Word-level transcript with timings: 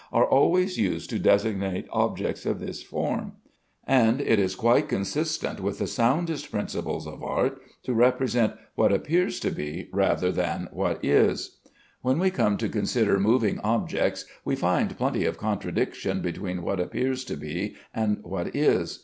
are 0.11 0.25
always 0.25 0.79
used 0.79 1.11
to 1.11 1.19
designate 1.19 1.87
objects 1.91 2.43
of 2.43 2.59
this 2.59 2.81
form; 2.81 3.33
and 3.85 4.19
it 4.19 4.39
is 4.39 4.55
quite 4.55 4.89
consistent 4.89 5.59
with 5.59 5.77
the 5.77 5.85
soundest 5.85 6.49
principles 6.49 7.05
of 7.05 7.21
art 7.21 7.61
to 7.83 7.93
represent 7.93 8.53
what 8.73 8.91
appears 8.91 9.39
to 9.39 9.51
be, 9.51 9.89
rather 9.93 10.31
than 10.31 10.67
what 10.71 11.05
is. 11.05 11.59
When 12.01 12.17
we 12.17 12.31
come 12.31 12.57
to 12.57 12.67
consider 12.67 13.19
moving 13.19 13.59
objects, 13.59 14.25
we 14.43 14.55
find 14.55 14.97
plenty 14.97 15.23
of 15.25 15.37
contradiction 15.37 16.21
between 16.21 16.63
what 16.63 16.79
appears 16.79 17.23
to 17.25 17.37
be 17.37 17.75
and 17.93 18.21
what 18.23 18.55
is. 18.55 18.99